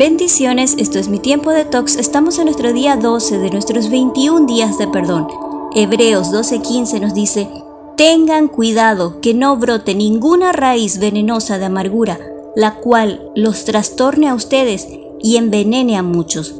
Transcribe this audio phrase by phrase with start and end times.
[0.00, 1.96] Bendiciones, esto es mi tiempo de tox.
[1.96, 5.28] Estamos en nuestro día 12 de nuestros 21 días de perdón.
[5.74, 7.50] Hebreos 12:15 nos dice,
[7.98, 12.18] Tengan cuidado que no brote ninguna raíz venenosa de amargura,
[12.56, 14.88] la cual los trastorne a ustedes
[15.20, 16.54] y envenene a muchos.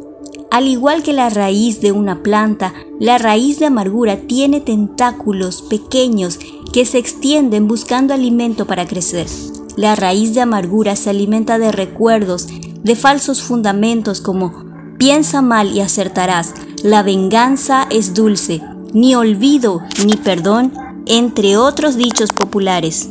[0.51, 6.39] Al igual que la raíz de una planta, la raíz de amargura tiene tentáculos pequeños
[6.75, 9.29] que se extienden buscando alimento para crecer.
[9.77, 12.49] La raíz de amargura se alimenta de recuerdos,
[12.83, 14.65] de falsos fundamentos como
[14.99, 18.63] piensa mal y acertarás, la venganza es dulce,
[18.93, 20.73] ni olvido ni perdón,
[21.07, 23.09] entre otros dichos populares.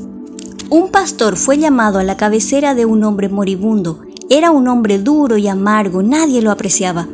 [0.70, 4.02] Un pastor fue llamado a la cabecera de un hombre moribundo.
[4.30, 7.08] Era un hombre duro y amargo, nadie lo apreciaba.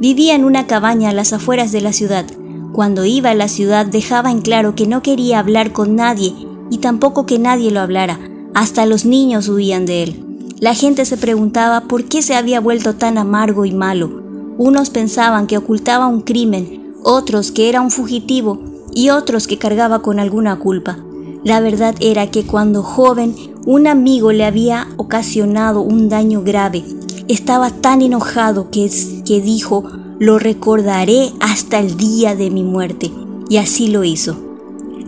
[0.00, 2.24] Vivía en una cabaña a las afueras de la ciudad.
[2.72, 6.34] Cuando iba a la ciudad dejaba en claro que no quería hablar con nadie
[6.70, 8.18] y tampoco que nadie lo hablara.
[8.54, 10.31] Hasta los niños huían de él.
[10.62, 14.22] La gente se preguntaba por qué se había vuelto tan amargo y malo.
[14.58, 18.60] Unos pensaban que ocultaba un crimen, otros que era un fugitivo
[18.94, 21.00] y otros que cargaba con alguna culpa.
[21.42, 23.34] La verdad era que cuando joven
[23.66, 26.84] un amigo le había ocasionado un daño grave.
[27.26, 28.88] Estaba tan enojado que,
[29.26, 29.82] que dijo,
[30.20, 33.10] lo recordaré hasta el día de mi muerte.
[33.48, 34.36] Y así lo hizo.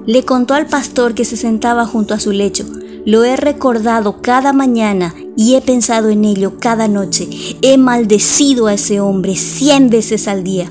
[0.05, 2.65] Le contó al pastor que se sentaba junto a su lecho.
[3.07, 7.29] Lo he recordado cada mañana y he pensado en ello cada noche.
[7.63, 10.71] He maldecido a ese hombre cien veces al día.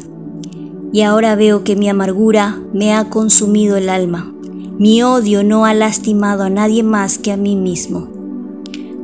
[0.92, 4.34] Y ahora veo que mi amargura me ha consumido el alma.
[4.78, 8.10] Mi odio no ha lastimado a nadie más que a mí mismo.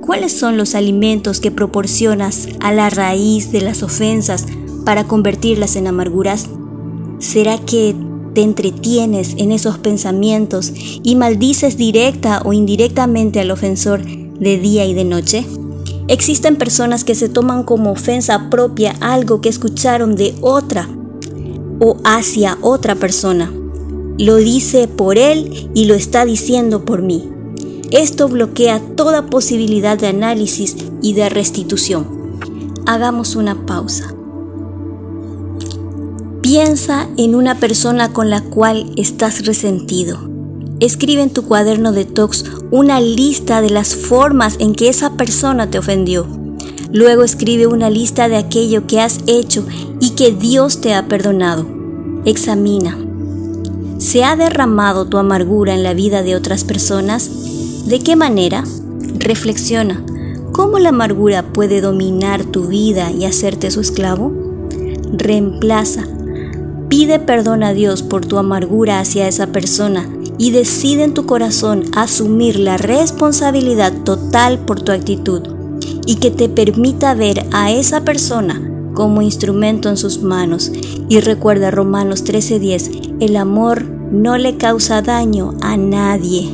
[0.02, 4.46] ¿Cuáles son los alimentos que proporcionas a la raíz de las ofensas
[4.86, 6.48] para convertirlas en amarguras?
[7.20, 7.96] ¿Será que
[8.34, 10.72] te entretienes en esos pensamientos
[11.04, 14.02] y maldices directa o indirectamente al ofensor
[14.40, 15.46] de día y de noche?
[16.08, 20.90] Existen personas que se toman como ofensa propia algo que escucharon de otra
[21.80, 23.54] o hacia otra persona.
[24.18, 27.30] Lo dice por él y lo está diciendo por mí.
[27.92, 32.36] Esto bloquea toda posibilidad de análisis y de restitución.
[32.86, 34.14] Hagamos una pausa.
[36.42, 40.39] Piensa en una persona con la cual estás resentido.
[40.80, 45.70] Escribe en tu cuaderno de tox una lista de las formas en que esa persona
[45.70, 46.26] te ofendió.
[46.94, 49.66] Luego escribe una lista de aquello que has hecho
[50.00, 51.66] y que Dios te ha perdonado.
[52.24, 52.98] Examina.
[53.98, 57.30] ¿Se ha derramado tu amargura en la vida de otras personas?
[57.86, 58.64] ¿De qué manera?
[59.18, 60.06] Reflexiona.
[60.54, 64.32] ¿Cómo la amargura puede dominar tu vida y hacerte su esclavo?
[65.12, 66.08] Reemplaza
[66.90, 71.84] Pide perdón a Dios por tu amargura hacia esa persona y decide en tu corazón
[71.94, 75.42] asumir la responsabilidad total por tu actitud
[76.08, 78.60] y que te permita ver a esa persona
[78.96, 80.72] como instrumento en sus manos.
[81.10, 86.50] Y recuerda Romanos 13:10, el amor no le causa daño a nadie.